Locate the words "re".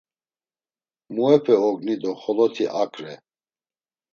3.03-3.13